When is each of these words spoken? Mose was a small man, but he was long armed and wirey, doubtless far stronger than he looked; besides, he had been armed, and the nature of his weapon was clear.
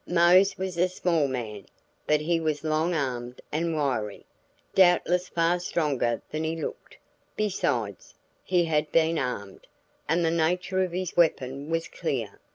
Mose 0.07 0.57
was 0.57 0.79
a 0.79 0.89
small 0.89 1.27
man, 1.27 1.67
but 2.07 2.21
he 2.21 2.39
was 2.39 2.63
long 2.63 2.95
armed 2.95 3.39
and 3.51 3.75
wirey, 3.75 4.25
doubtless 4.73 5.29
far 5.29 5.59
stronger 5.59 6.23
than 6.31 6.43
he 6.43 6.59
looked; 6.59 6.97
besides, 7.35 8.15
he 8.43 8.65
had 8.65 8.91
been 8.91 9.19
armed, 9.19 9.67
and 10.09 10.25
the 10.25 10.31
nature 10.31 10.81
of 10.81 10.91
his 10.91 11.15
weapon 11.15 11.69
was 11.69 11.87
clear. 11.87 12.39